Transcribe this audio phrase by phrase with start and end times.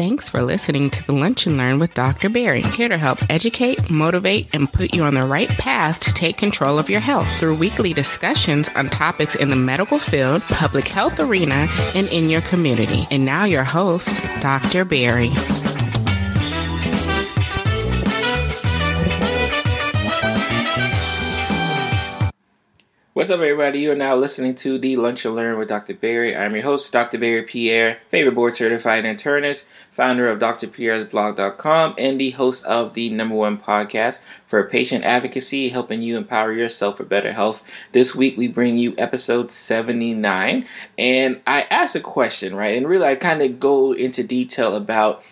[0.00, 2.30] Thanks for listening to the Lunch and Learn with Dr.
[2.30, 6.38] Berry, here to help educate, motivate, and put you on the right path to take
[6.38, 11.20] control of your health through weekly discussions on topics in the medical field, public health
[11.20, 13.06] arena, and in your community.
[13.10, 14.86] And now, your host, Dr.
[14.86, 15.32] Berry.
[23.20, 23.80] What's up, everybody?
[23.80, 25.92] You are now listening to the Lunch and Learn with Dr.
[25.92, 26.34] Berry.
[26.34, 27.18] I'm your host, Dr.
[27.18, 33.34] Berry Pierre, favorite board certified internist, founder of drpierresblog.com, and the host of the number
[33.34, 37.62] one podcast for patient advocacy, helping you empower yourself for better health.
[37.92, 40.64] This week, we bring you episode 79,
[40.96, 42.74] and I asked a question, right?
[42.74, 45.22] And really, I kind of go into detail about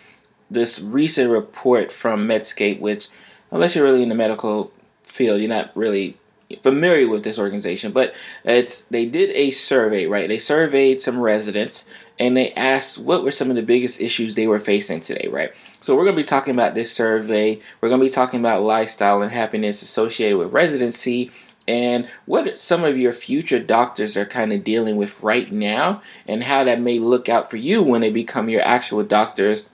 [0.47, 3.07] this recent report from Medscape, which,
[3.49, 6.19] unless you're really in the medical field, you're not really
[6.61, 10.27] familiar with this organization, but it's they did a survey, right?
[10.27, 11.85] They surveyed some residents
[12.17, 15.53] and they asked what were some of the biggest issues they were facing today, right?
[15.79, 17.61] So we're going to be talking about this survey.
[17.79, 21.31] We're going to be talking about lifestyle and happiness associated with residency
[21.67, 26.43] and what some of your future doctors are kind of dealing with right now and
[26.43, 29.69] how that may look out for you when they become your actual doctors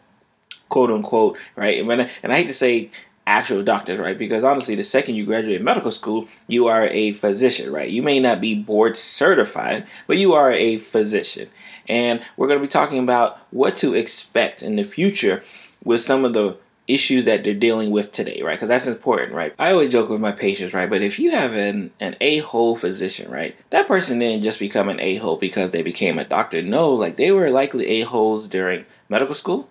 [0.67, 1.79] quote unquote, right?
[1.79, 2.89] And, I, and I hate to say
[3.27, 4.17] actual doctors, right?
[4.17, 7.89] Because honestly, the second you graduate medical school, you are a physician, right?
[7.89, 11.49] You may not be board certified, but you are a physician.
[11.87, 15.43] And we're going to be talking about what to expect in the future
[15.83, 18.55] with some of the issues that they're dealing with today, right?
[18.55, 19.55] Because that's important, right?
[19.57, 20.89] I always joke with my patients, right?
[20.89, 24.87] But if you have an, an a hole physician, right, that person didn't just become
[24.89, 26.61] an a hole because they became a doctor.
[26.61, 29.69] No, like they were likely a holes during medical school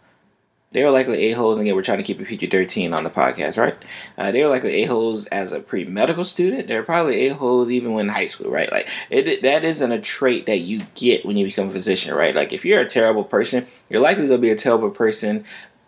[0.75, 3.57] they were likely a-holes, and again, we're trying to keep it PG-13 on the podcast,
[3.57, 3.77] right?
[4.19, 6.67] Uh, they were likely a-holes as a pre-medical student.
[6.67, 8.71] They're probably a-holes even when in high school, right?
[8.73, 12.35] Like, it, that isn't a trait that you get when you become a physician, right?
[12.35, 15.45] Like, if you're a terrible person, you're likely going to be a terrible person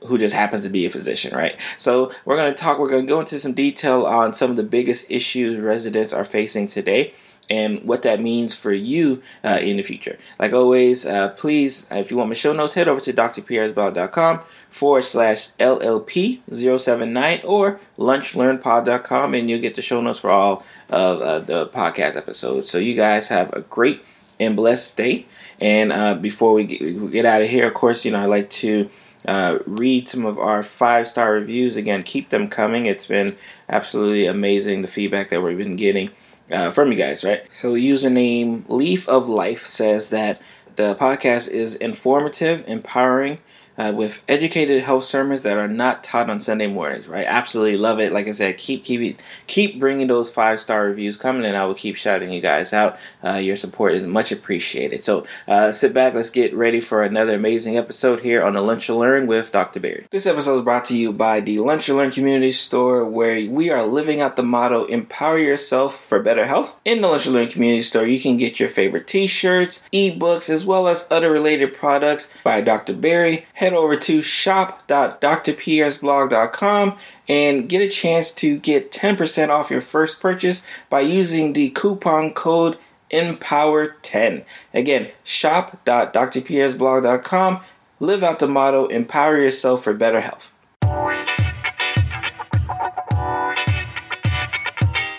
[0.06, 1.58] who just happens to be a physician, right?
[1.78, 4.56] So we're going to talk, we're going to go into some detail on some of
[4.56, 7.12] the biggest issues residents are facing today
[7.48, 10.18] and what that means for you uh, in the future.
[10.38, 14.40] Like always, uh, please, uh, if you want my show notes, head over to drpierresblog.com
[14.68, 21.38] forward slash LLP079 or lunchlearnpod.com and you'll get the show notes for all of uh,
[21.38, 22.68] the podcast episodes.
[22.68, 24.02] So you guys have a great
[24.38, 25.26] and blessed day.
[25.60, 28.26] And uh, before we get, we get out of here, of course, you know, I
[28.26, 28.90] like to
[29.26, 31.76] uh, read some of our five star reviews.
[31.76, 32.84] Again, keep them coming.
[32.84, 33.36] It's been
[33.68, 36.10] absolutely amazing the feedback that we've been getting
[36.50, 37.50] uh, from you guys, right?
[37.52, 40.40] So, username Leaf of Life says that
[40.76, 43.38] the podcast is informative, empowering,
[43.78, 47.08] uh, with educated health sermons that are not taught on Sunday mornings.
[47.08, 47.26] Right?
[47.26, 48.12] Absolutely love it.
[48.12, 51.74] Like I said, keep keep keep bringing those five star reviews coming, and I will
[51.74, 52.98] keep shouting you guys out.
[53.22, 55.04] Uh, your support is much appreciated.
[55.04, 56.14] So uh, sit back.
[56.14, 59.80] Let's get ready for another amazing episode here on the Lunch and Learn with Dr.
[59.80, 60.06] Berry.
[60.10, 63.70] This episode is brought to you by the Lunch and Learn Community Store, where we
[63.70, 67.48] are living out the motto "Empower yourself for better health." In the Lunch and Learn
[67.48, 72.32] Community Store, you can get your favorite T-shirts, ebooks, as well as other related products
[72.42, 72.94] by Dr.
[72.94, 76.96] Berry head over to shop.drpierresblog.com
[77.28, 82.32] and get a chance to get 10% off your first purchase by using the coupon
[82.32, 82.78] code
[83.10, 84.44] EMPOWER10.
[84.72, 87.60] Again, shop.drpierresblog.com.
[87.98, 90.52] Live out the motto empower yourself for better health.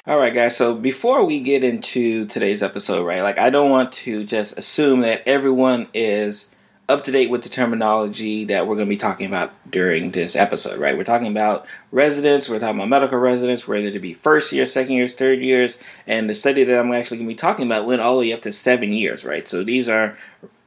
[0.05, 0.55] All right, guys.
[0.55, 5.01] So before we get into today's episode, right, like I don't want to just assume
[5.01, 6.49] that everyone is
[6.89, 10.37] up to date with the terminology that we're going to be talking about during this
[10.37, 10.97] episode, right?
[10.97, 14.93] We're talking about residents, we're talking about medical residents, whether it be first year, second
[14.93, 18.01] years, third years, and the study that I'm actually going to be talking about went
[18.01, 19.45] all the way up to seven years, right?
[19.45, 20.17] So these are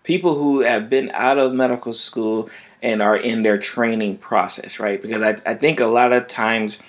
[0.04, 2.50] people who have been out of medical school
[2.82, 5.00] and are in their training process, right?
[5.00, 6.82] Because I, I think a lot of times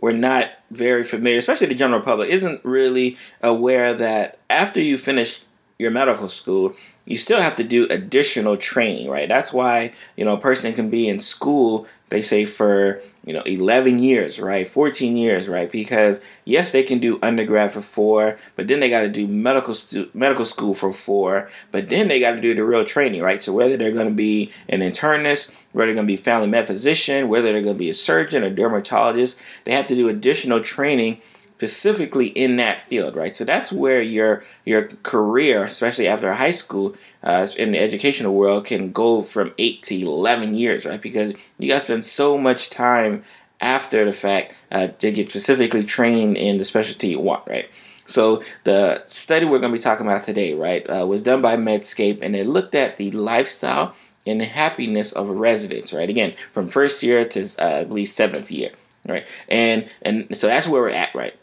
[0.00, 5.42] we're not very familiar, especially the general public, isn't really aware that after you finish
[5.78, 6.74] your medical school,
[7.10, 9.28] you still have to do additional training, right?
[9.28, 13.42] That's why, you know, a person can be in school, they say for, you know,
[13.42, 14.64] 11 years, right?
[14.64, 15.68] 14 years, right?
[15.68, 19.74] Because yes, they can do undergrad for 4, but then they got to do medical
[19.74, 23.42] stu- medical school for 4, but then they got to do the real training, right?
[23.42, 26.68] So whether they're going to be an internist, whether they're going to be family med
[26.68, 30.60] physician, whether they're going to be a surgeon or dermatologist, they have to do additional
[30.60, 31.20] training
[31.60, 33.36] specifically in that field, right?
[33.36, 38.64] So that's where your your career, especially after high school, uh, in the educational world,
[38.64, 41.02] can go from eight to eleven years, right?
[41.02, 43.24] Because you got to spend so much time
[43.60, 47.68] after the fact uh, to get specifically trained in the specialty you want, right?
[48.06, 51.58] So the study we're going to be talking about today, right, uh, was done by
[51.58, 53.94] Medscape, and it looked at the lifestyle
[54.26, 56.08] and the happiness of residents, right?
[56.08, 58.70] Again, from first year to uh, I believe seventh year,
[59.06, 59.26] right?
[59.46, 61.34] And and so that's where we're at, right?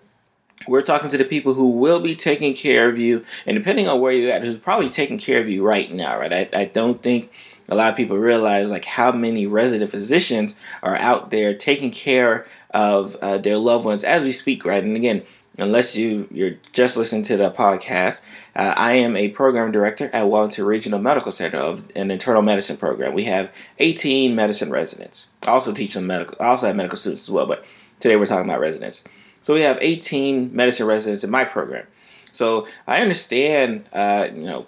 [0.68, 4.02] We're talking to the people who will be taking care of you, and depending on
[4.02, 6.34] where you're at, who's probably taking care of you right now, right?
[6.34, 7.32] I, I don't think
[7.70, 12.46] a lot of people realize like how many resident physicians are out there taking care
[12.72, 14.84] of uh, their loved ones as we speak, right?
[14.84, 15.24] And again,
[15.58, 18.22] unless you you're just listening to the podcast,
[18.56, 22.78] uh, I am a program director at Wellington Regional Medical Center of an internal medicine
[22.78, 23.14] program.
[23.14, 25.30] We have 18 medicine residents.
[25.46, 26.38] I also teach some medical.
[26.40, 27.66] I also have medical students as well, but
[28.00, 29.04] today we're talking about residents.
[29.48, 31.88] So we have 18 medicine residents in my program.
[32.34, 34.66] So I understand, uh, you know,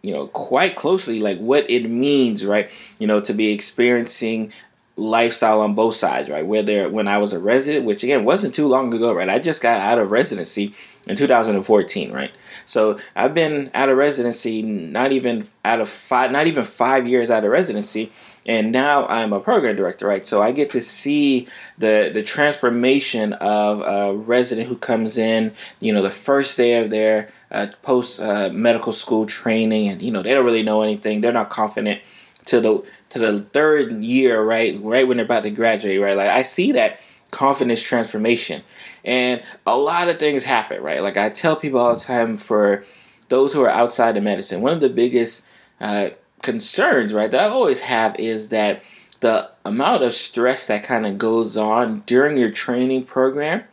[0.00, 2.70] you know, quite closely like what it means, right?
[2.98, 4.50] You know, to be experiencing
[4.96, 6.46] lifestyle on both sides, right?
[6.46, 9.28] Whether when I was a resident, which again wasn't too long ago, right?
[9.28, 10.74] I just got out of residency
[11.06, 12.30] in 2014, right?
[12.64, 17.30] So I've been out of residency, not even out of five, not even five years
[17.30, 18.10] out of residency,
[18.46, 20.26] and now I'm a program director, right?
[20.26, 21.48] So I get to see
[21.78, 26.90] the the transformation of a resident who comes in, you know, the first day of
[26.90, 31.20] their uh, post uh, medical school training, and you know they don't really know anything,
[31.20, 32.00] they're not confident
[32.46, 36.16] to the to the third year, right, right when they're about to graduate, right?
[36.16, 36.98] Like I see that
[37.30, 38.62] confidence transformation,
[39.04, 41.02] and a lot of things happen, right?
[41.02, 42.84] Like I tell people all the time, for
[43.28, 45.46] those who are outside of medicine, one of the biggest
[45.80, 46.10] uh,
[46.42, 48.82] concerns, right, that I always have is that
[49.20, 53.64] the amount of stress that kind of goes on during your training program,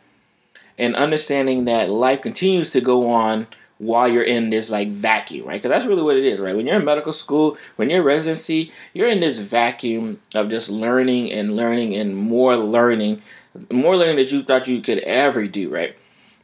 [0.78, 3.46] and understanding that life continues to go on
[3.76, 5.54] while you're in this like vacuum, right?
[5.54, 6.56] Because that's really what it is, right?
[6.56, 11.32] When you're in medical school, when you're residency, you're in this vacuum of just learning
[11.32, 13.22] and learning and more learning,
[13.70, 15.96] more learning that you thought you could ever do, right?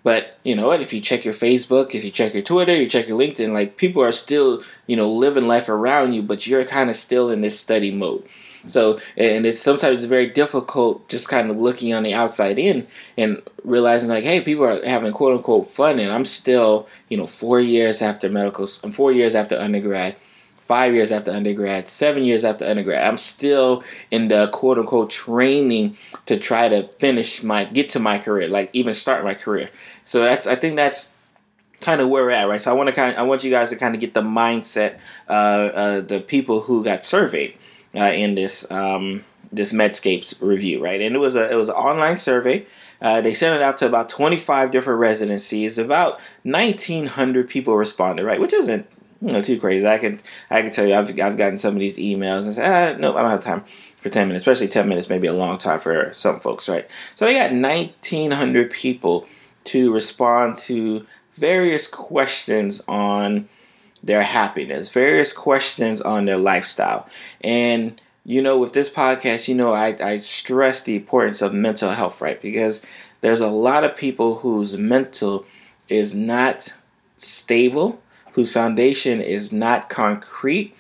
[0.07, 0.81] But you know what?
[0.81, 3.77] If you check your Facebook, if you check your Twitter, you check your LinkedIn, like
[3.77, 7.41] people are still, you know, living life around you, but you're kind of still in
[7.41, 8.25] this study mode.
[8.69, 12.87] So, and it's sometimes very difficult just kind of looking on the outside in
[13.19, 17.27] and realizing like, hey, people are having quote unquote fun, and I'm still, you know,
[17.27, 20.15] four years after medical, I'm four years after undergrad,
[20.67, 23.07] five years after undergrad, seven years after undergrad.
[23.07, 25.97] I'm still in the quote unquote training
[26.27, 29.71] to try to finish my, get to my career, like even start my career.
[30.05, 31.11] So that's, I think that's
[31.81, 32.61] kind of where we're at, right?
[32.61, 34.23] So I want to kind, of, I want you guys to kind of get the
[34.23, 34.99] mindset,
[35.29, 37.55] uh, uh, the people who got surveyed
[37.95, 41.01] uh, in this um, this Medscapes review, right?
[41.01, 42.67] And it was a it was an online survey.
[43.01, 45.77] Uh, they sent it out to about 25 different residencies.
[45.77, 48.41] About 1,900 people responded, right?
[48.41, 48.87] Which isn't
[49.21, 49.87] you know too crazy.
[49.87, 50.19] I can
[50.51, 53.17] I can tell you I've I've gotten some of these emails and say ah, no
[53.17, 53.65] I don't have time
[53.97, 56.89] for 10 minutes, especially 10 minutes maybe a long time for some folks, right?
[57.15, 59.27] So they got 1,900 people
[59.65, 61.05] to respond to
[61.35, 63.49] various questions on
[64.03, 67.09] their happiness, various questions on their lifestyle.
[67.41, 71.91] And, you know, with this podcast, you know, I, I stress the importance of mental
[71.91, 72.41] health, right?
[72.41, 72.87] Because
[73.21, 75.45] there's a lot of people whose mental
[75.89, 76.73] is not
[77.19, 78.01] stable,
[78.37, 80.77] whose foundation is not concrete,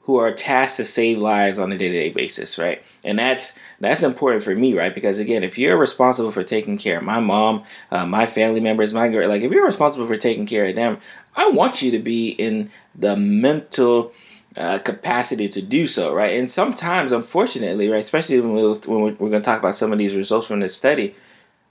[0.00, 2.84] who are tasked to save lives on a day-to-day basis, right?
[3.02, 4.94] And that's that's important for me, right?
[4.94, 8.92] Because again, if you're responsible for taking care of my mom, uh, my family members,
[8.92, 10.98] my girl, like if you're responsible for taking care of them,
[11.34, 14.12] I want you to be in the mental
[14.54, 16.38] uh, capacity to do so, right?
[16.38, 19.92] And sometimes, unfortunately, right, especially when, we, when we're, we're going to talk about some
[19.92, 21.14] of these results from this study,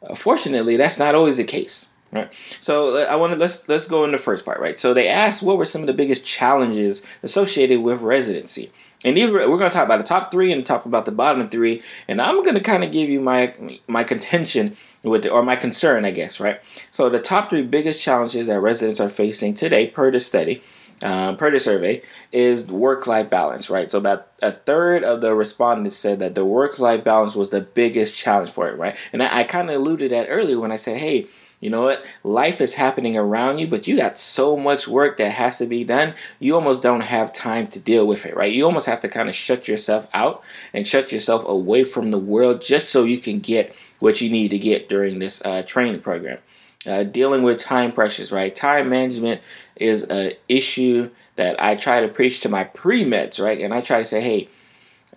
[0.02, 2.34] unfortunately, that's not always the case, right?
[2.60, 4.78] So uh, I want to let's let's go in the first part, right?
[4.78, 8.72] So they asked what were some of the biggest challenges associated with residency,
[9.04, 11.12] and these were we're going to talk about the top three and talk about the
[11.12, 13.54] bottom three, and I'm going to kind of give you my
[13.88, 16.60] my contention with the, or my concern, I guess, right?
[16.92, 20.62] So the top three biggest challenges that residents are facing today, per the study,
[21.02, 22.02] uh, per the survey,
[22.34, 23.90] is work-life balance, right?
[23.90, 28.14] So about a third of the respondents said that the work-life balance was the biggest
[28.16, 28.98] challenge for it, right?
[29.14, 31.28] And I, I kind of alluded that earlier when I said, hey
[31.60, 32.06] you know what?
[32.24, 35.84] Life is happening around you, but you got so much work that has to be
[35.84, 36.14] done.
[36.40, 38.52] You almost don't have time to deal with it, right?
[38.52, 40.42] You almost have to kind of shut yourself out
[40.74, 44.52] and shut yourself away from the world just so you can get what you need
[44.52, 46.40] to get during this uh, training program.
[46.88, 48.56] Uh, dealing with time pressures, right?
[48.56, 49.42] Time management
[49.76, 53.60] is an issue that I try to preach to my pre meds, right?
[53.60, 54.48] And I try to say, hey,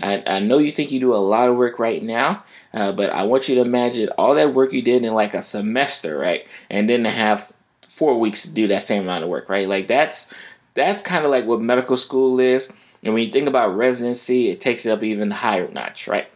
[0.01, 3.11] I, I know you think you do a lot of work right now, uh, but
[3.11, 6.47] I want you to imagine all that work you did in like a semester, right?
[6.71, 7.53] And then to have
[7.87, 9.69] four weeks to do that same amount of work, right?
[9.69, 10.33] Like that's
[10.75, 12.75] that's kind of like what medical school is.
[13.05, 16.29] And when you think about residency, it takes it up even higher notch, right?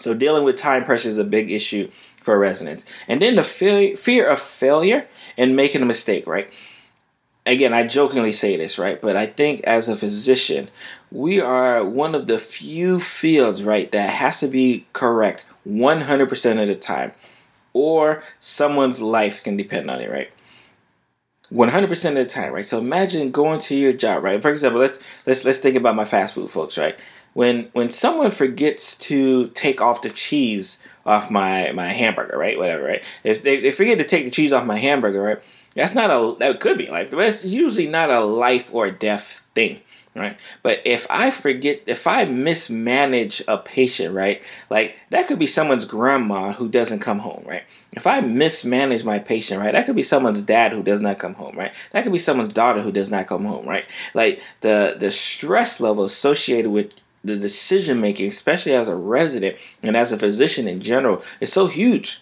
[0.00, 1.88] So dealing with time pressure is a big issue
[2.20, 2.84] for residents.
[3.06, 5.06] And then the fear of failure
[5.38, 6.52] and making a mistake, right?
[7.46, 9.00] Again, I jokingly say this, right?
[9.00, 10.68] But I think as a physician,
[11.10, 16.68] we are one of the few fields, right, that has to be correct 100% of
[16.68, 17.12] the time,
[17.72, 20.30] or someone's life can depend on it, right?
[21.52, 22.66] 100% of the time, right?
[22.66, 24.40] So imagine going to your job, right?
[24.40, 26.98] For example, let's let's let's think about my fast food folks, right?
[27.34, 32.58] When when someone forgets to take off the cheese off my my hamburger, right?
[32.58, 33.04] Whatever, right?
[33.22, 35.38] If they, they forget to take the cheese off my hamburger, right?
[35.74, 39.44] That's not a that could be life, but it's usually not a life or death
[39.54, 39.80] thing,
[40.14, 40.38] right?
[40.62, 44.40] But if I forget, if I mismanage a patient, right,
[44.70, 47.64] like that could be someone's grandma who doesn't come home, right?
[47.96, 51.34] If I mismanage my patient, right, that could be someone's dad who does not come
[51.34, 51.74] home, right?
[51.92, 53.86] That could be someone's daughter who does not come home, right?
[54.14, 59.96] Like the the stress level associated with the decision making, especially as a resident and
[59.96, 62.20] as a physician in general, is so huge.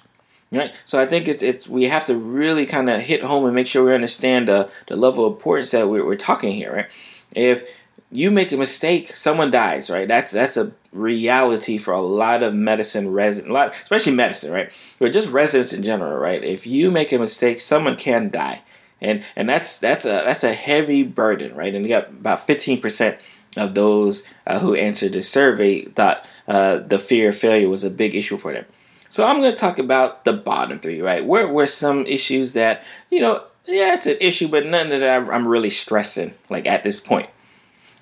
[0.52, 0.74] Right.
[0.84, 3.66] So I think it's, it's we have to really kind of hit home and make
[3.66, 6.86] sure we understand the, the level of importance that we're, we're talking here, right?
[7.32, 7.70] If
[8.10, 10.06] you make a mistake, someone dies, right?
[10.06, 14.70] That's that's a reality for a lot of medicine resident, a lot, especially medicine, right?
[14.98, 16.44] But just residents in general, right?
[16.44, 18.62] If you make a mistake, someone can die,
[19.00, 21.74] and and that's that's a that's a heavy burden, right?
[21.74, 23.16] And you got about fifteen percent
[23.56, 27.90] of those uh, who answered the survey thought uh, the fear of failure was a
[27.90, 28.66] big issue for them.
[29.12, 31.22] So I'm going to talk about the bottom three, right?
[31.22, 35.46] Where were some issues that, you know, yeah, it's an issue, but none that I'm
[35.46, 37.28] really stressing, like at this point.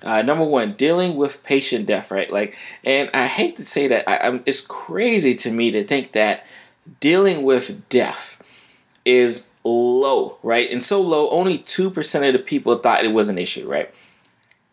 [0.01, 2.31] Uh, number one, dealing with patient death, right?
[2.31, 6.45] Like, and I hate to say that, I, it's crazy to me to think that
[7.01, 8.41] dealing with death
[9.03, 10.71] is low, right?
[10.71, 13.93] And so low, only 2% of the people thought it was an issue, right?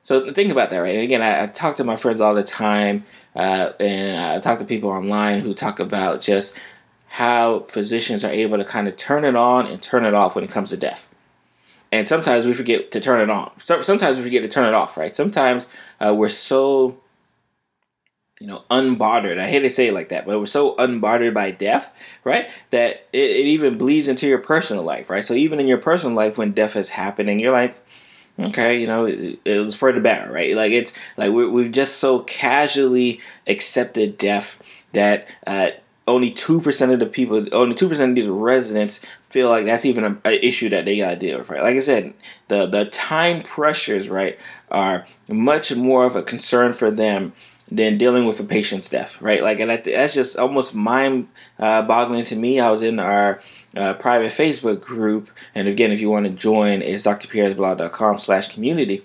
[0.05, 0.95] So think about that, right?
[0.95, 3.05] And again, I, I talk to my friends all the time,
[3.39, 6.59] uh, and I talk to people online who talk about just
[7.07, 10.43] how physicians are able to kind of turn it on and turn it off when
[10.43, 11.07] it comes to death.
[11.93, 13.53] And sometimes we forget to turn it on.
[13.59, 15.15] Sometimes we forget to turn it off, right?
[15.15, 15.69] Sometimes
[16.01, 16.99] uh, we're so,
[18.41, 19.39] you know, unbothered.
[19.39, 22.51] I hate to say it like that, but we're so unbothered by death, right?
[22.71, 25.25] That it, it even bleeds into your personal life, right?
[25.25, 27.77] So even in your personal life, when death is happening, you're like,
[28.39, 30.55] okay, you know, it, it, was for the better, right?
[30.55, 35.71] Like it's like we have just so casually accepted death that uh,
[36.07, 39.85] only two percent of the people, only two percent of these residents feel like that's
[39.85, 41.63] even an issue that they got to deal with, right?
[41.63, 42.15] Like I said,
[42.49, 44.39] the the time pressures, right,
[44.71, 47.33] are much more of a concern for them
[47.71, 49.43] than dealing with a patient's death, right?
[49.43, 51.29] Like, and that's just almost mind
[51.59, 52.61] uh, boggling to me.
[52.61, 53.43] I was in our
[53.77, 55.31] uh, private Facebook group.
[55.55, 59.05] And again, if you want to join, it's drpierresblog.com slash community.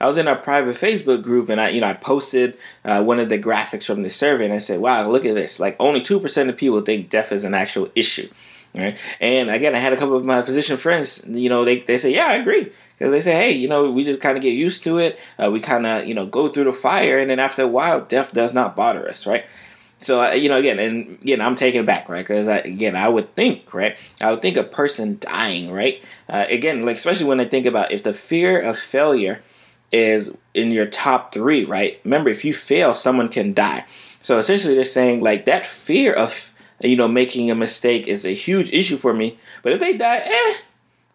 [0.00, 3.20] I was in our private Facebook group and I, you know, I posted uh, one
[3.20, 5.60] of the graphics from the survey and I said, wow, look at this.
[5.60, 8.28] Like only 2% of people think death is an actual issue.
[8.74, 8.98] Right.
[9.20, 12.12] And again, I had a couple of my physician friends, you know, they, they say,
[12.12, 12.72] yeah, I agree.
[12.98, 15.20] Because they say, hey, you know, we just kind of get used to it.
[15.38, 17.18] Uh, we kind of, you know, go through the fire.
[17.18, 19.26] And then after a while, death does not bother us.
[19.26, 19.44] Right.
[20.02, 22.26] So you know, again, and again, I'm taking it back, right?
[22.26, 23.96] Because again, I would think, right?
[24.20, 26.02] I would think a person dying, right?
[26.28, 29.42] Uh, again, like especially when I think about if the fear of failure
[29.92, 32.00] is in your top three, right?
[32.04, 33.84] Remember, if you fail, someone can die.
[34.22, 38.30] So essentially, they're saying like that fear of you know making a mistake is a
[38.30, 39.38] huge issue for me.
[39.62, 40.54] But if they die, eh,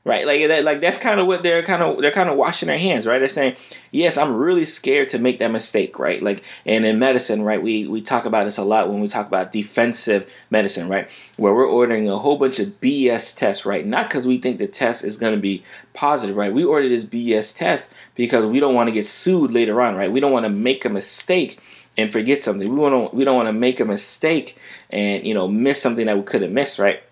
[0.08, 0.26] right?
[0.26, 2.78] Like that, like that's kind of what they're kind of they're kind of washing their
[2.78, 3.20] hands, right?
[3.20, 3.58] They're saying,
[3.92, 6.22] yes, I'm really scared to make that mistake, right?
[6.22, 9.28] Like, and in medicine, right, we we talk about this a lot when we talk
[9.28, 13.86] about defensive medicine, right, where we're ordering a whole bunch of BS tests, right?
[13.86, 16.54] Not because we think the test is going to be positive, right?
[16.54, 20.12] We order this BS test because we don't want to get sued later on, right?
[20.12, 21.60] We don't want to make a mistake
[21.98, 22.70] and forget something.
[22.70, 24.58] We want to we don't want to make a mistake
[24.90, 27.04] and you know miss something that we could have missed, right?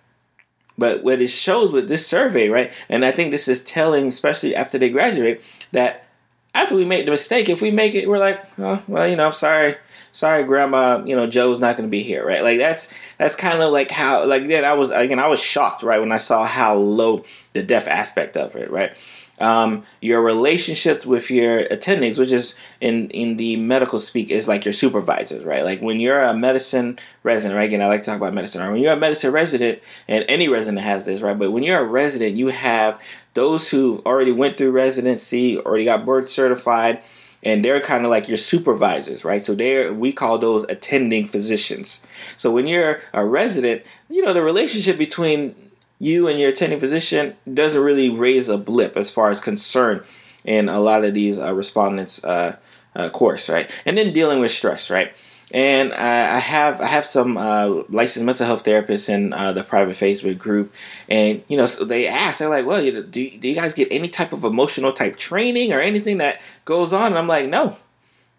[0.77, 4.55] But what it shows with this survey, right, and I think this is telling, especially
[4.55, 5.41] after they graduate,
[5.71, 6.05] that
[6.53, 9.25] after we make the mistake, if we make it, we're like, oh, well, you know,
[9.25, 9.75] I'm sorry,
[10.11, 12.43] sorry, Grandma, you know, Joe's not going to be here, right?
[12.43, 15.83] Like that's that's kind of like how, like, then I was again, I was shocked,
[15.83, 18.95] right, when I saw how low the deaf aspect of it, right
[19.39, 24.63] um, your relationships with your attendings, which is in in the medical speak is like
[24.63, 25.63] your supervisors, right?
[25.63, 27.65] Like when you're a medicine resident, right?
[27.65, 28.61] Again, I like to talk about medicine.
[28.61, 28.71] Right?
[28.71, 31.37] When you're a medicine resident, and any resident has this, right?
[31.37, 33.01] But when you're a resident, you have
[33.33, 37.01] those who already went through residency, already got board certified,
[37.43, 39.41] and they're kind of like your supervisors, right?
[39.41, 42.01] So they're we call those attending physicians.
[42.37, 45.55] So when you're a resident, you know the relationship between
[45.99, 50.03] you and your attending physician doesn't really raise a blip as far as concern
[50.43, 52.57] in a lot of these uh, respondents' uh,
[52.95, 53.69] uh, course, right?
[53.85, 55.13] And then dealing with stress, right?
[55.53, 59.63] and I, I have I have some uh, licensed mental health therapists in uh, the
[59.63, 60.73] private Facebook group,
[61.07, 64.09] and you know so they ask they're like, well, do do you guys get any
[64.09, 67.07] type of emotional type training or anything that goes on?
[67.07, 67.77] And I'm like, no,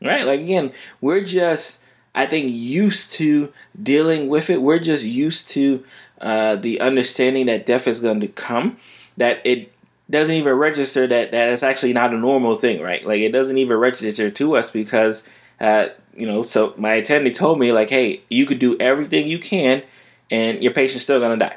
[0.03, 0.27] right?
[0.27, 1.83] Like again, we're just
[2.15, 4.63] I think used to dealing with it.
[4.63, 5.85] We're just used to
[6.21, 8.79] uh, the understanding that death is going to come.
[9.17, 9.73] That it
[10.09, 13.05] doesn't even register that that it's actually not a normal thing, right?
[13.05, 15.29] Like it doesn't even register to us because
[15.61, 16.43] uh, you know.
[16.43, 19.83] So my attending told me like, hey, you could do everything you can,
[20.31, 21.57] and your patient's still gonna die.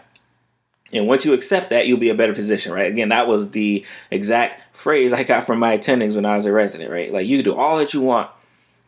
[0.91, 2.91] And once you accept that, you'll be a better physician, right?
[2.91, 6.51] Again, that was the exact phrase I got from my attendings when I was a
[6.51, 7.11] resident, right?
[7.11, 8.31] Like you can do all that you want,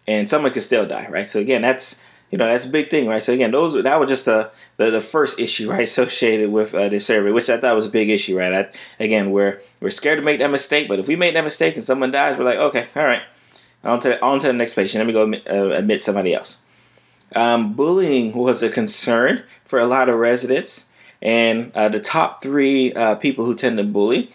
[0.07, 1.27] and someone could still die, right?
[1.27, 2.01] So again, that's
[2.31, 3.21] you know that's a big thing, right?
[3.21, 6.89] So again, those that was just the the, the first issue, right, associated with uh,
[6.89, 8.53] this survey, which I thought was a big issue, right?
[8.53, 8.69] I,
[9.03, 11.83] again, we're we're scared to make that mistake, but if we make that mistake and
[11.83, 13.21] someone dies, we're like, okay, all right,
[13.83, 14.99] on to the, on to the next patient.
[14.99, 16.59] Let me go admit, uh, admit somebody else.
[17.35, 20.87] Um, bullying was a concern for a lot of residents,
[21.21, 24.31] and uh, the top three uh, people who tend to bully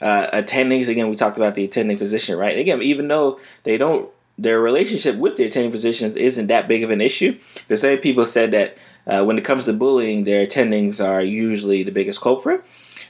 [0.00, 0.88] uh, attendings.
[0.88, 2.58] Again, we talked about the attending physician, right?
[2.58, 6.90] Again, even though they don't their relationship with their attending physicians isn't that big of
[6.90, 7.38] an issue.
[7.68, 8.76] The same people said that
[9.06, 12.62] uh, when it comes to bullying, their attendings are usually the biggest culprit.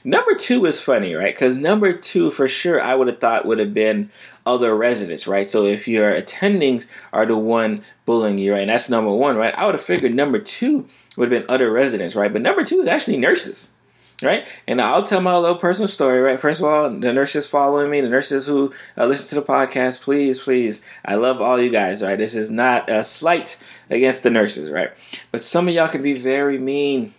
[0.03, 1.33] Number two is funny, right?
[1.33, 4.11] Because number two, for sure, I would have thought would have been
[4.45, 5.47] other residents, right?
[5.47, 9.53] So if your attendings are the one bullying you, right, and that's number one, right?
[9.55, 12.31] I would have figured number two would have been other residents, right?
[12.31, 13.73] But number two is actually nurses
[14.21, 14.47] right?
[14.67, 16.39] And I'll tell my little personal story, right?
[16.39, 20.01] First of all, the nurses following me, the nurses who uh, listen to the podcast,
[20.01, 22.17] please, please, I love all you guys, right?
[22.17, 23.59] This is not a slight
[23.89, 24.91] against the nurses, right?
[25.31, 27.13] But some of y'all can be very mean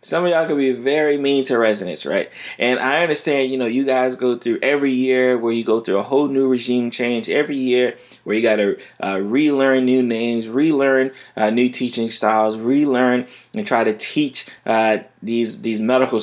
[0.00, 2.30] some of y'all can be very mean to residents, right?
[2.56, 5.98] And I understand, you know, you guys go through every year where you go through
[5.98, 10.48] a whole new regime change every year where you got to uh, relearn new names,
[10.48, 16.20] relearn uh, new teaching styles, relearn and try to teach uh, these these medical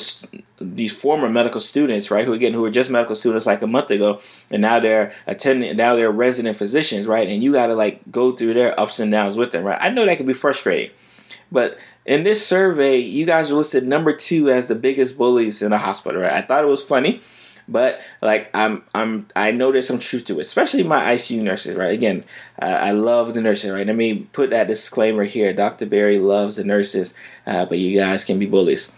[0.58, 2.24] these former medical students, right?
[2.24, 5.76] Who again who were just medical students like a month ago, and now they're attending,
[5.76, 7.28] now they're resident physicians, right?
[7.28, 9.78] And you got to like go through their ups and downs with them, right?
[9.78, 10.92] I know that can be frustrating,
[11.52, 15.72] but in this survey, you guys were listed number two as the biggest bullies in
[15.72, 16.22] the hospital.
[16.22, 16.32] Right?
[16.32, 17.20] I thought it was funny,
[17.66, 21.74] but like I'm, I'm, I know there's some truth to it, especially my ICU nurses.
[21.76, 21.92] Right?
[21.92, 22.24] Again,
[22.62, 23.72] uh, I love the nurses.
[23.72, 23.86] Right?
[23.86, 25.52] Let me put that disclaimer here.
[25.52, 25.86] Dr.
[25.86, 27.12] Berry loves the nurses,
[27.44, 28.92] uh, but you guys can be bullies.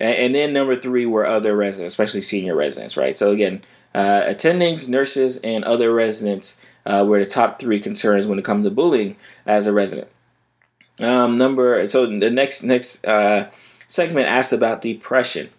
[0.00, 2.96] And, and, then number three were other residents, especially senior residents.
[2.96, 3.16] Right?
[3.16, 3.62] So again,
[3.94, 8.64] uh, attendings, nurses, and other residents uh, were the top three concerns when it comes
[8.64, 10.08] to bullying as a resident.
[11.00, 13.50] Um, number so the next next uh,
[13.88, 15.50] segment asked about depression.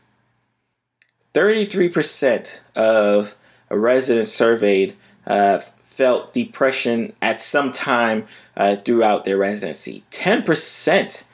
[1.33, 3.35] Thirty-three percent of
[3.69, 4.95] residents surveyed
[5.27, 10.03] uh, felt depression at some time uh, throughout their residency.
[10.09, 11.27] Ten percent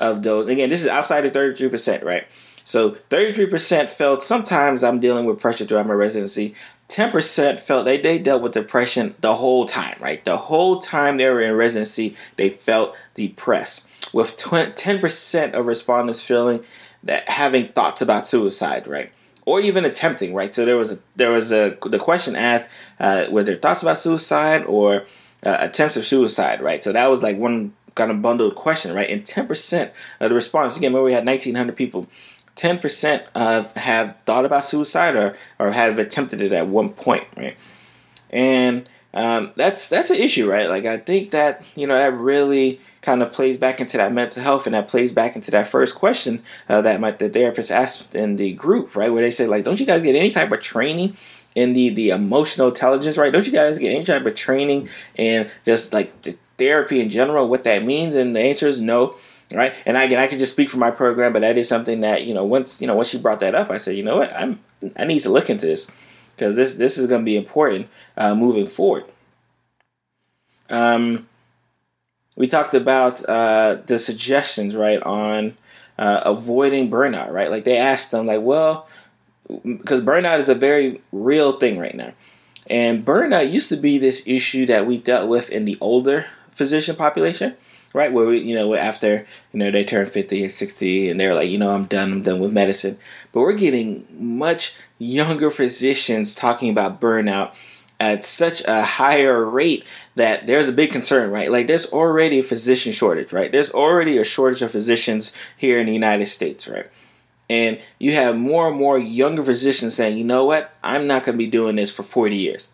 [0.00, 2.26] of those, again, this is outside of thirty-three percent, right?
[2.64, 6.54] So 33% felt sometimes I'm dealing with pressure throughout my residency.
[6.92, 10.22] 10% felt they, they dealt with depression the whole time, right?
[10.26, 13.86] The whole time they were in residency, they felt depressed.
[14.12, 16.62] With 10% of respondents feeling
[17.02, 19.10] that having thoughts about suicide, right?
[19.46, 20.54] Or even attempting, right?
[20.54, 22.68] So there was a, there was a, the question asked,
[23.00, 25.06] uh, was there thoughts about suicide or
[25.44, 26.84] uh, attempts of suicide, right?
[26.84, 29.08] So that was like one kind of bundled question, right?
[29.08, 32.06] And 10% of the respondents, again, remember we had 1,900 people,
[32.56, 37.56] 10% of have thought about suicide or, or have attempted it at one point, right?
[38.30, 40.68] And um, that's that's an issue, right?
[40.68, 44.42] Like I think that you know that really kind of plays back into that mental
[44.42, 48.14] health, and that plays back into that first question uh, that my the therapist asked
[48.14, 49.12] in the group, right?
[49.12, 51.16] Where they say like, don't you guys get any type of training
[51.54, 53.32] in the the emotional intelligence, right?
[53.32, 57.48] Don't you guys get any type of training and just like the therapy in general,
[57.48, 58.14] what that means?
[58.14, 59.16] And the answer is no
[59.54, 59.74] right?
[59.86, 62.34] And again, I can just speak for my program, but that is something that you
[62.34, 64.60] know once you know once she brought that up, I said, you know what, I'm
[64.96, 65.90] I need to look into this
[66.34, 69.04] because this this is going to be important uh, moving forward.
[70.70, 71.28] Um,
[72.36, 75.56] we talked about uh, the suggestions, right, on
[75.98, 77.50] uh, avoiding burnout, right?
[77.50, 78.88] Like they asked them, like, well,
[79.64, 82.14] because burnout is a very real thing right now.
[82.68, 86.96] And burnout used to be this issue that we dealt with in the older physician
[86.96, 87.54] population
[87.94, 88.12] right?
[88.12, 91.50] Where we, you know, after you know they turn fifty and sixty, and they're like,
[91.50, 92.98] you know, I'm done, I'm done with medicine.
[93.32, 97.54] But we're getting much younger physicians talking about burnout
[98.02, 99.84] at such a higher rate
[100.16, 101.52] that there's a big concern, right?
[101.52, 103.52] Like there's already a physician shortage, right?
[103.52, 106.90] There's already a shortage of physicians here in the United States, right?
[107.48, 111.38] And you have more and more younger physicians saying, you know what, I'm not going
[111.38, 112.72] to be doing this for 40 years.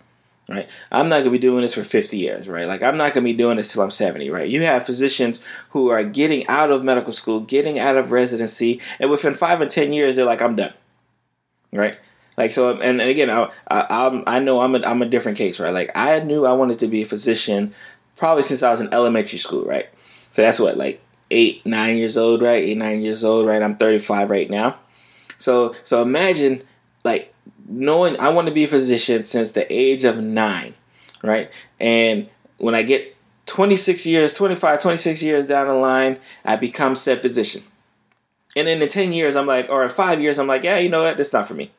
[0.48, 0.68] Right?
[0.90, 2.66] I'm not gonna be doing this for 50 years, right?
[2.66, 4.48] Like I'm not gonna be doing this till I'm 70, right?
[4.48, 9.10] You have physicians who are getting out of medical school, getting out of residency, and
[9.10, 10.72] within five or 10 years, they're like, I'm done,
[11.72, 11.98] right?
[12.38, 15.58] Like so, and, and again, I, I I know I'm a, I'm a different case,
[15.58, 15.74] right?
[15.74, 17.74] Like I knew I wanted to be a physician
[18.16, 19.88] probably since I was in elementary school, right?
[20.30, 22.62] So that's what like eight nine years old, right?
[22.62, 23.60] Eight nine years old, right?
[23.60, 24.78] I'm 35 right now.
[25.38, 26.62] So so imagine
[27.04, 27.34] like
[27.68, 30.74] knowing I want to be a physician since the age of nine,
[31.22, 31.52] right?
[31.78, 33.14] And when I get
[33.46, 37.62] 26 years, 25, 26 years down the line, I become said physician.
[38.56, 40.88] And then in 10 years, I'm like, or in five years, I'm like, yeah, you
[40.88, 41.16] know what?
[41.16, 41.70] This not for me.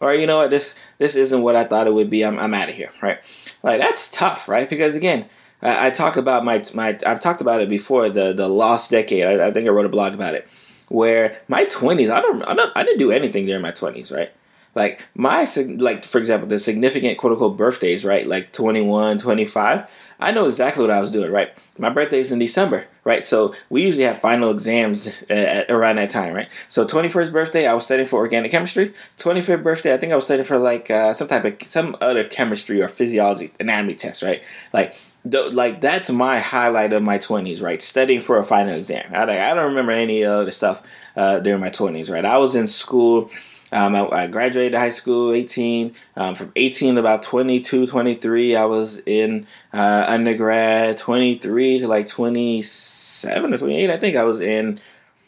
[0.00, 0.50] Or you know what?
[0.50, 2.24] This this isn't what I thought it would be.
[2.24, 3.20] I'm, I'm out of here, right?
[3.62, 4.68] Like that's tough, right?
[4.68, 5.26] Because again,
[5.62, 9.24] I, I talk about my my I've talked about it before the the lost decade.
[9.24, 10.48] I, I think I wrote a blog about it
[10.88, 14.32] where my 20s I don't I don't I didn't do anything during my 20s, right?
[14.74, 18.26] Like my like for example, the significant quote unquote birthdays, right?
[18.26, 19.86] Like 21, 25.
[20.18, 21.52] I know exactly what I was doing, right?
[21.78, 23.26] My birthday's in December, right?
[23.26, 26.48] So we usually have final exams at, around that time, right?
[26.68, 28.94] So 21st birthday, I was studying for organic chemistry.
[29.18, 32.24] 25th birthday, I think I was studying for like uh, some type of some other
[32.24, 34.42] chemistry or physiology anatomy test, right?
[34.72, 39.22] Like like that's my highlight of my 20s right studying for a final exam i,
[39.22, 40.82] I don't remember any other stuff
[41.14, 43.30] uh, during my 20s right i was in school
[43.72, 45.94] um, I, I, graduated high school 18.
[46.16, 50.98] Um, from 18 to about 22, 23, I was in uh, undergrad.
[50.98, 54.80] 23 to like 27 or 28, I think I was in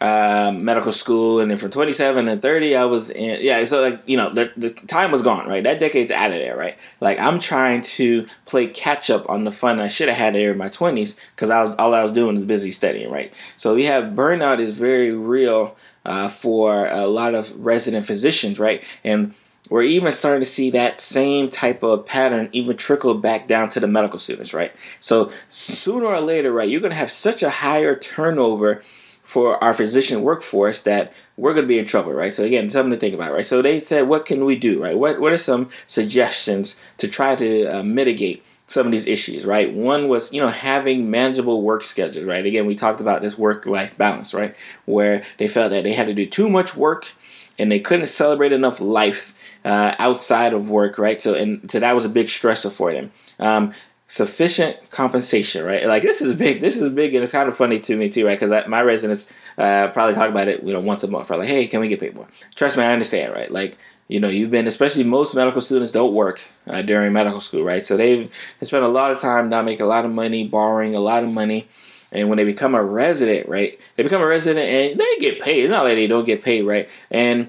[0.04, 1.40] um, medical school.
[1.40, 4.52] And then from 27 and 30, I was in, yeah, so like, you know, the,
[4.54, 5.64] the time was gone, right?
[5.64, 6.76] That decade's out of there, right?
[7.00, 10.52] Like, I'm trying to play catch up on the fun I should have had there
[10.52, 13.32] in my 20s because I was all I was doing was busy studying, right?
[13.56, 18.84] So we have burnout is very real uh, for a lot of resident physicians, right?
[19.04, 19.34] And
[19.70, 23.80] we're even starting to see that same type of pattern even trickle back down to
[23.80, 24.74] the medical students, right?
[25.00, 28.82] So sooner or later, right, you're going to have such a higher turnover
[29.24, 32.32] for our physician workforce that we're going to be in trouble, right?
[32.32, 33.44] So again, something to think about, right?
[33.44, 34.96] So they said, what can we do, right?
[34.96, 39.72] What what are some suggestions to try to uh, mitigate some of these issues, right?
[39.72, 42.44] One was, you know, having manageable work schedules, right?
[42.44, 44.54] Again, we talked about this work life balance, right?
[44.84, 47.12] Where they felt that they had to do too much work
[47.58, 49.34] and they couldn't celebrate enough life
[49.64, 51.20] uh, outside of work, right?
[51.20, 53.12] So, and so that was a big stressor for them.
[53.38, 53.72] Um,
[54.06, 55.86] sufficient compensation, right?
[55.86, 56.60] Like this is big.
[56.60, 58.38] This is big, and it's kind of funny to me too, right?
[58.38, 61.30] Because my residents uh, probably talk about it, you know, once a month.
[61.30, 61.40] Right?
[61.40, 62.28] Like, hey, can we get paid more?
[62.54, 63.50] Trust me, I understand, right?
[63.50, 63.76] Like
[64.08, 67.82] you know, you've been, especially most medical students don't work uh, during medical school, right?
[67.82, 70.94] So they've they spent a lot of time not making a lot of money, borrowing
[70.94, 71.68] a lot of money.
[72.12, 75.62] And when they become a resident, right, they become a resident and they get paid.
[75.62, 76.88] It's not like they don't get paid, right?
[77.10, 77.48] And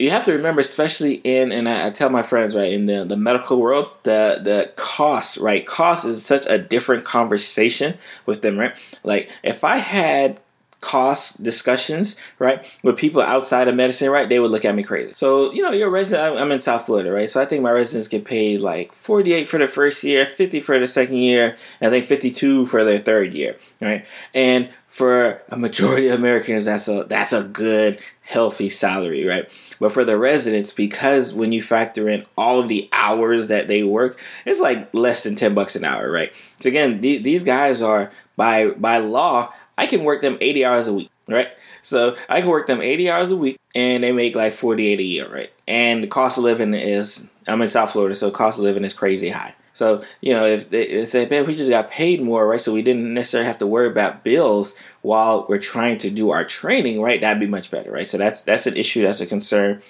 [0.00, 3.04] you have to remember, especially in, and I, I tell my friends, right, in the,
[3.04, 8.58] the medical world, the, the cost, right, cost is such a different conversation with them,
[8.58, 8.74] right?
[9.04, 10.40] Like, if I had
[10.80, 15.12] cost discussions, right, with people outside of medicine, right, they would look at me crazy.
[15.14, 17.28] So, you know, you're a resident, I'm in South Florida, right?
[17.28, 20.78] So I think my residents get paid like 48 for the first year, 50 for
[20.78, 24.06] the second year, and I think 52 for their third year, right?
[24.32, 29.50] And for a majority of Americans, that's a that's a good, healthy salary, right?
[29.80, 33.82] But for the residents, because when you factor in all of the hours that they
[33.82, 36.32] work, it's like less than 10 bucks an hour, right?
[36.60, 40.88] So again, th- these guys are by by law I can work them 80 hours
[40.88, 41.48] a week, right?
[41.80, 45.02] So I can work them 80 hours a week and they make like 48 a
[45.02, 45.50] year, right?
[45.66, 48.92] And the cost of living is, I'm in South Florida, so cost of living is
[48.92, 49.54] crazy high.
[49.72, 52.60] So, you know, if they, they say, man, we just got paid more, right?
[52.60, 56.44] So we didn't necessarily have to worry about bills while we're trying to do our
[56.44, 57.20] training, right?
[57.20, 58.06] That'd be much better, right?
[58.06, 59.82] So that's, that's an issue, that's a concern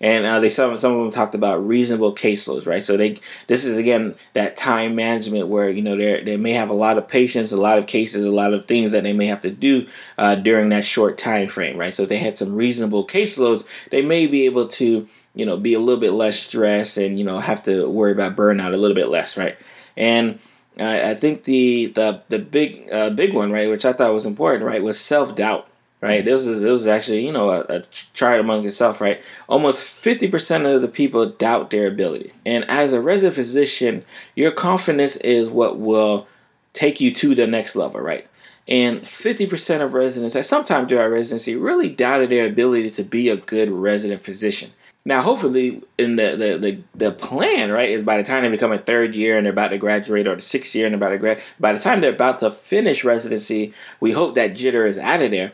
[0.00, 2.82] and uh, they some some of them talked about reasonable caseloads, right?
[2.82, 6.68] So they this is again that time management where you know they they may have
[6.68, 9.26] a lot of patients, a lot of cases, a lot of things that they may
[9.26, 9.86] have to do
[10.18, 11.94] uh, during that short time frame, right?
[11.94, 15.74] So if they had some reasonable caseloads, they may be able to you know be
[15.74, 18.96] a little bit less stressed and you know have to worry about burnout a little
[18.96, 19.56] bit less, right?
[19.96, 20.38] And
[20.78, 24.26] uh, I think the the the big uh, big one, right, which I thought was
[24.26, 25.68] important, right, was self doubt
[26.00, 26.24] right?
[26.24, 27.82] This was this was actually you know a,
[28.20, 29.22] a among itself, right?
[29.48, 34.50] Almost fifty percent of the people doubt their ability, and as a resident physician, your
[34.50, 36.26] confidence is what will
[36.72, 38.26] take you to the next level, right?
[38.68, 43.04] And 50% of residents at some time during our residency really doubted their ability to
[43.04, 44.72] be a good resident physician.
[45.06, 48.72] Now, hopefully, in the, the, the, the, plan, right, is by the time they become
[48.72, 51.18] a third year and they're about to graduate, or the sixth year and about to
[51.18, 55.22] grad, by the time they're about to finish residency, we hope that jitter is out
[55.22, 55.52] of there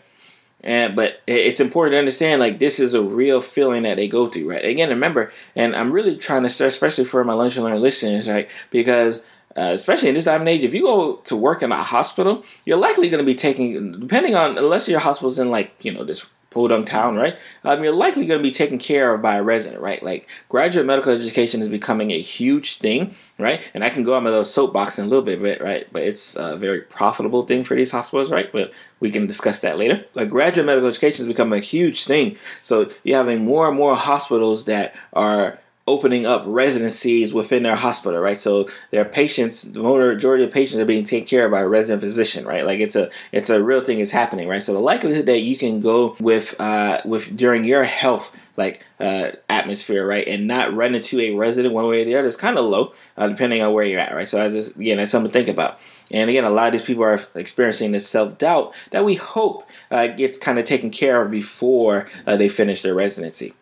[0.62, 4.28] And but it's important to understand like this is a real feeling that they go
[4.28, 4.64] through, right?
[4.64, 8.30] Again, remember, and I'm really trying to stress, especially for my lunch and learn listeners,
[8.30, 8.48] right?
[8.70, 9.22] Because
[9.54, 12.42] uh, especially in this time and age, if you go to work in a hospital,
[12.64, 16.04] you're likely going to be taking, depending on, unless your hospital's in like, you know,
[16.04, 17.38] this podunk town, right?
[17.64, 20.02] Um, you're likely going to be taken care of by a resident, right?
[20.02, 23.70] Like graduate medical education is becoming a huge thing, right?
[23.74, 25.86] And I can go on my little soapbox in a little bit, right?
[25.92, 28.50] But it's a very profitable thing for these hospitals, right?
[28.52, 30.04] But we can discuss that later.
[30.14, 32.36] Like graduate medical education has become a huge thing.
[32.60, 38.20] So you're having more and more hospitals that are opening up residencies within their hospital,
[38.20, 38.38] right?
[38.38, 42.02] So their patients, the majority of patients are being taken care of by a resident
[42.02, 42.64] physician, right?
[42.64, 44.62] Like it's a it's a real thing is happening, right?
[44.62, 49.32] So the likelihood that you can go with uh with during your health like uh,
[49.48, 52.58] atmosphere, right, and not run into a resident one way or the other is kind
[52.58, 54.28] of low, uh, depending on where you're at, right.
[54.28, 55.80] So I just, again, that's something to think about.
[56.12, 59.68] And again, a lot of these people are experiencing this self doubt that we hope
[59.90, 63.54] uh, gets kind of taken care of before uh, they finish their residency.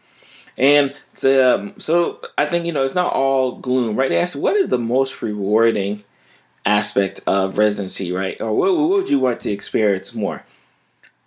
[0.60, 4.10] And the, um, so I think, you know, it's not all gloom, right?
[4.10, 6.04] They ask, what is the most rewarding
[6.66, 8.40] aspect of residency, right?
[8.42, 10.44] Or what, what would you want to experience more?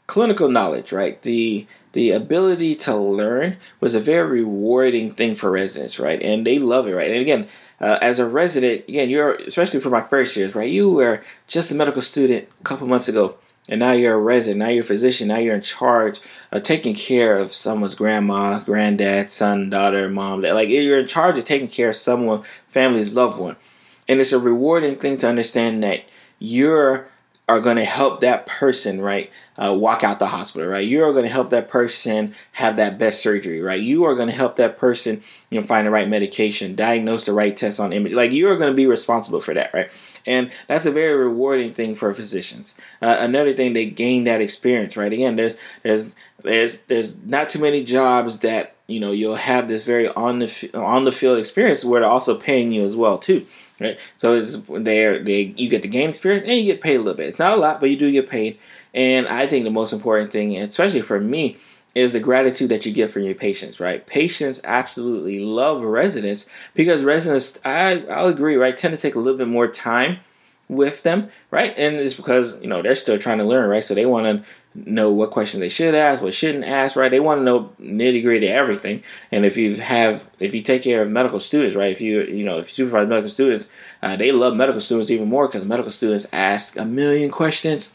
[0.05, 1.19] Clinical knowledge, right?
[1.23, 6.21] The the ability to learn was a very rewarding thing for residents, right?
[6.23, 7.11] And they love it, right?
[7.11, 7.47] And again,
[7.79, 10.69] uh, as a resident, again, you're especially for my first years, right?
[10.69, 13.37] You were just a medical student a couple months ago
[13.69, 16.19] and now you're a resident, now you're a physician, now you're in charge
[16.51, 20.41] of taking care of someone's grandma, granddad, son, daughter, mom.
[20.41, 23.55] Like you're in charge of taking care of someone, family's loved one.
[24.07, 26.03] And it's a rewarding thing to understand that
[26.39, 27.07] you're
[27.49, 30.87] are going to help that person, right, uh, walk out the hospital, right?
[30.87, 33.81] You are going to help that person have that best surgery, right?
[33.81, 37.33] You are going to help that person, you know, find the right medication, diagnose the
[37.33, 38.13] right test on image.
[38.13, 39.91] Like you are going to be responsible for that, right?
[40.25, 42.75] And that's a very rewarding thing for physicians.
[43.01, 45.11] Uh, another thing, they gain that experience, right?
[45.11, 49.85] Again, there's there's there's there's not too many jobs that you know you'll have this
[49.85, 53.45] very on the on the field experience where they're also paying you as well too
[53.79, 53.99] right?
[54.17, 57.13] So it's there they you get the game experience and you get paid a little
[57.15, 57.27] bit.
[57.27, 58.59] It's not a lot, but you do get paid.
[58.93, 61.57] And I think the most important thing, especially for me,
[61.95, 64.05] is the gratitude that you get from your patients, right?
[64.05, 69.37] Patients absolutely love residents because residents, I I'll agree, right, tend to take a little
[69.37, 70.19] bit more time
[70.67, 71.73] with them, right?
[71.77, 73.83] And it's because you know they're still trying to learn, right?
[73.83, 77.11] So they want to know what questions they should ask, what shouldn't ask, right?
[77.11, 79.03] They want to know nitty gritty everything.
[79.31, 81.91] And if you have, if you take care of medical students, right?
[81.91, 83.69] If you, you know, if you supervise medical students,
[84.01, 87.93] uh, they love medical students even more because medical students ask a million questions.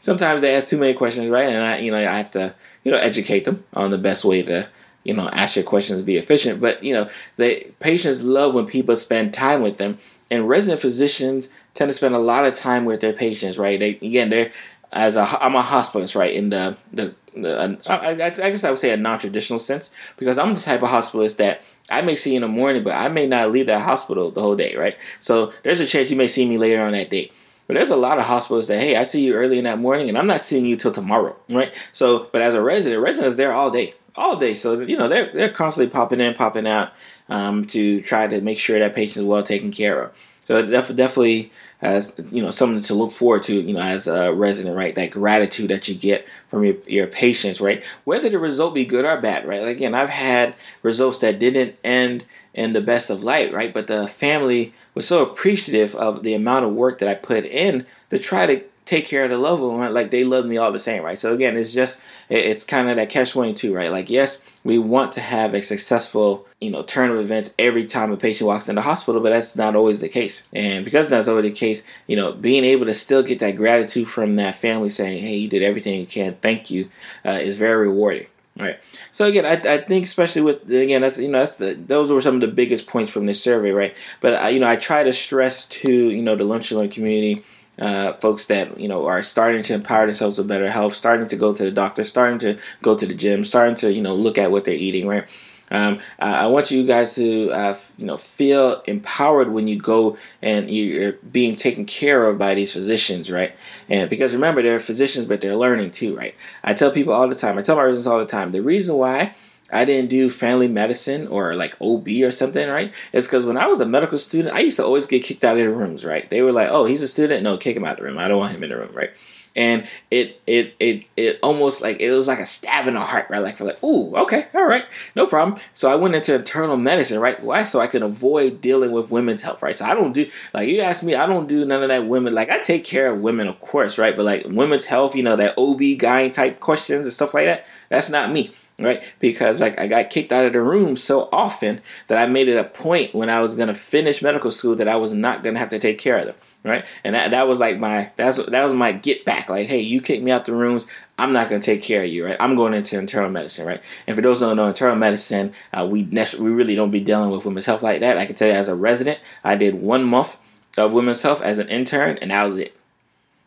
[0.00, 1.48] Sometimes they ask too many questions, right?
[1.48, 4.42] And I, you know, I have to, you know, educate them on the best way
[4.42, 4.68] to,
[5.04, 6.60] you know, ask your questions, be efficient.
[6.60, 9.98] But you know, the patients love when people spend time with them,
[10.30, 13.80] and resident physicians tend to spend a lot of time with their patients, right?
[13.80, 14.52] They again, they're
[14.92, 16.32] as a I'm a hospitalist, right?
[16.32, 20.54] In the the, the I, I, guess I would say a non-traditional sense because I'm
[20.54, 23.50] the type of hospitalist that I may see in the morning, but I may not
[23.50, 24.96] leave that hospital the whole day, right?
[25.20, 27.32] So there's a chance you may see me later on that day.
[27.66, 30.08] But there's a lot of hospitals that hey, I see you early in that morning,
[30.08, 31.74] and I'm not seeing you till tomorrow, right?
[31.92, 34.54] So, but as a resident, residents there all day, all day.
[34.54, 36.92] So you know they're they're constantly popping in, popping out
[37.28, 40.16] um, to try to make sure that patient is well taken care of.
[40.44, 44.32] So def- definitely as you know something to look forward to you know as a
[44.32, 44.94] resident right?
[44.94, 47.84] That gratitude that you get from your, your patients right?
[48.04, 49.66] Whether the result be good or bad right?
[49.66, 53.72] Again i've had results that didn't end in the best of light right?
[53.72, 57.86] But the family was so appreciative of the amount of work that i put in
[58.10, 60.78] to try to take care of the loved one like they love me all the
[60.78, 64.42] same right so again it's just it's kind of that catch 22 right like yes
[64.64, 68.48] we want to have a successful you know turn of events every time a patient
[68.48, 71.50] walks in the hospital but that's not always the case and because that's always the
[71.50, 75.36] case you know being able to still get that gratitude from that family saying hey
[75.36, 76.88] you did everything you can thank you
[77.26, 78.26] uh, is very rewarding
[78.58, 78.80] Right.
[79.12, 82.20] So again, I, I think especially with again that's you know that's the those were
[82.20, 83.94] some of the biggest points from this survey, right?
[84.20, 86.90] But I, you know I try to stress to you know the lunch and learn
[86.90, 87.44] community
[87.78, 91.36] uh, folks that you know are starting to empower themselves with better health, starting to
[91.36, 94.38] go to the doctor, starting to go to the gym, starting to you know look
[94.38, 95.06] at what they're eating.
[95.06, 95.26] Right.
[95.70, 100.70] Um, I want you guys to uh, you know feel empowered when you go and
[100.70, 103.54] you're being taken care of by these physicians, right?
[103.88, 106.34] And because remember, they're physicians, but they're learning too, right?
[106.64, 107.58] I tell people all the time.
[107.58, 108.50] I tell my residents all the time.
[108.50, 109.34] The reason why
[109.70, 112.92] I didn't do family medicine or like OB or something, right?
[113.12, 115.58] It's because when I was a medical student, I used to always get kicked out
[115.58, 116.28] of the rooms, right?
[116.30, 117.42] They were like, oh, he's a student.
[117.42, 118.18] No, kick him out of the room.
[118.18, 119.10] I don't want him in the room, right?
[119.58, 123.26] and it it it it almost like it was like a stab in the heart,
[123.28, 123.40] right?
[123.40, 124.84] Like like, ooh, okay, all right,
[125.16, 125.60] no problem.
[125.74, 127.42] So I went into internal medicine, right?
[127.42, 127.64] Why?
[127.64, 129.74] So I can avoid dealing with women's health, right?
[129.74, 132.34] So I don't do like you ask me, I don't do none of that women.
[132.34, 134.14] Like I take care of women, of course, right?
[134.14, 137.66] But like women's health, you know, that OB guy type questions and stuff like that,
[137.88, 139.02] that's not me right?
[139.18, 142.56] Because like I got kicked out of the room so often that I made it
[142.56, 145.70] a point when I was gonna finish medical school that I was not gonna have
[145.70, 146.86] to take care of them, right?
[147.04, 149.48] And that, that was like my that's that was my get back.
[149.48, 150.86] Like, hey, you kicked me out the rooms.
[151.18, 152.36] I'm not going to take care of you, right?
[152.38, 153.82] I'm going into internal medicine, right?
[154.06, 157.30] And for those who don't know, internal medicine, uh, we we really don't be dealing
[157.30, 158.16] with women's health like that.
[158.16, 160.36] I can tell you, as a resident, I did one month
[160.76, 162.76] of women's health as an intern, and that was it.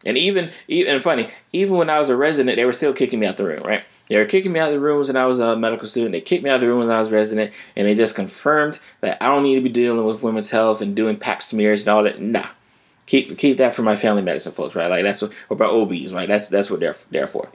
[0.06, 3.28] And even, even funny, even when I was a resident, they were still kicking me
[3.28, 3.84] out the room, right?
[4.12, 6.12] They were kicking me out of the rooms when I was a medical student.
[6.12, 8.78] They kicked me out of the room when I was resident, and they just confirmed
[9.00, 11.88] that I don't need to be dealing with women's health and doing pap smears and
[11.88, 12.20] all that.
[12.20, 12.48] Nah,
[13.06, 14.90] keep keep that for my family medicine folks, right?
[14.90, 16.28] Like that's what about OBs, right?
[16.28, 17.52] That's that's what they're there for.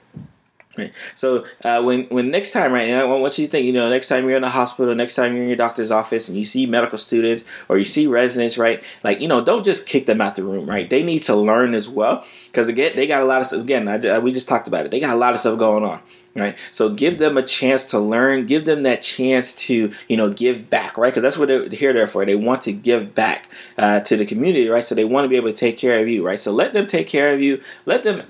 [1.14, 2.88] So uh, when when next time, right?
[2.88, 5.14] And I want you to think, you know, next time you're in the hospital, next
[5.14, 8.58] time you're in your doctor's office, and you see medical students or you see residents,
[8.58, 8.84] right?
[9.02, 10.88] Like you know, don't just kick them out the room, right?
[10.88, 13.60] They need to learn as well, because again, they got a lot of stuff.
[13.60, 14.90] Again, I, we just talked about it.
[14.90, 16.00] They got a lot of stuff going on,
[16.34, 16.58] right?
[16.70, 20.68] So give them a chance to learn, give them that chance to, you know, give
[20.68, 21.10] back, right?
[21.10, 22.24] Because that's what they're here there for.
[22.24, 24.84] They want to give back uh, to the community, right?
[24.84, 26.38] So they want to be able to take care of you, right?
[26.38, 27.60] So let them take care of you.
[27.86, 28.22] Let them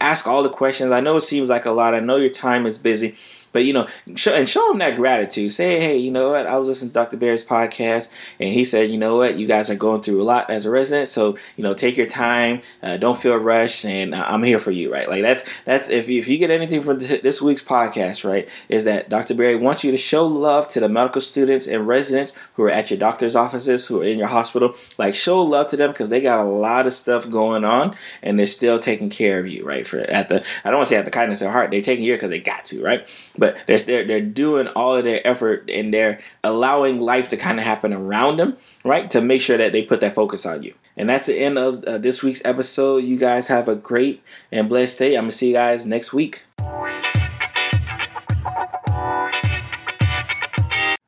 [0.00, 0.92] ask all the questions.
[0.92, 1.94] I know it seems like a lot.
[1.94, 3.14] I know your time is busy,
[3.52, 5.52] but you know, show, and show them that gratitude.
[5.52, 6.46] Say, hey, you know what?
[6.46, 7.16] I was listening to Dr.
[7.16, 9.36] Berry's podcast, and he said, you know what?
[9.36, 12.06] You guys are going through a lot as a resident, so you know, take your
[12.06, 12.62] time.
[12.82, 14.92] Uh, don't feel rushed, and uh, I'm here for you.
[14.92, 15.08] Right?
[15.08, 18.84] Like that's that's if you, if you get anything from this week's podcast, right, is
[18.84, 19.34] that Dr.
[19.34, 22.90] Berry wants you to show love to the medical students and residents who are at
[22.90, 24.74] your doctor's offices, who are in your hospital.
[24.98, 28.38] Like show love to them because they got a lot of stuff going on, and
[28.38, 29.64] they're still taking care of you.
[29.64, 29.86] Right?
[29.86, 32.04] For at the I don't want to say at the kindness of heart, they're taking
[32.04, 32.82] care because they got to.
[32.82, 33.08] Right?
[33.40, 37.58] But they're, they're, they're doing all of their effort and they're allowing life to kind
[37.58, 39.10] of happen around them, right?
[39.10, 40.74] To make sure that they put that focus on you.
[40.96, 43.04] And that's the end of uh, this week's episode.
[43.04, 44.22] You guys have a great
[44.52, 45.14] and blessed day.
[45.16, 46.44] I'm going to see you guys next week.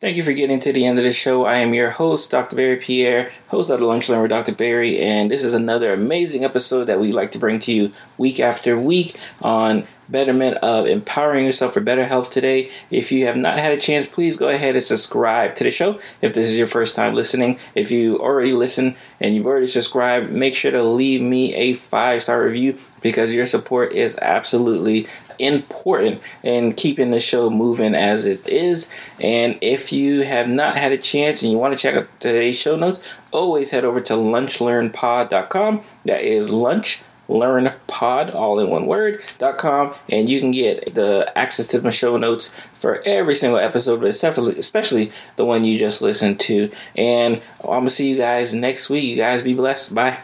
[0.03, 1.45] Thank you for getting to the end of the show.
[1.45, 2.57] I am your host, Dr.
[2.57, 4.53] Berry Pierre, host of the Lunch Learn with Dr.
[4.53, 8.41] Berry, and this is another amazing episode that we like to bring to you week
[8.41, 12.71] after week on betterment of empowering yourself for better health today.
[12.91, 16.01] If you have not had a chance, please go ahead and subscribe to the show.
[16.21, 20.31] If this is your first time listening, if you already listen and you've already subscribed,
[20.31, 25.07] make sure to leave me a five star review because your support is absolutely
[25.38, 28.92] important in keeping the show moving as it is.
[29.21, 32.59] And if you have not had a chance and you want to check out today's
[32.59, 35.83] show notes, always head over to lunchlearnpod.com.
[36.05, 39.23] That is lunch learn pod all in one word
[40.11, 44.09] and you can get the access to my show notes for every single episode but
[44.09, 49.05] especially the one you just listened to and i'm gonna see you guys next week
[49.05, 50.18] you guys be blessed bye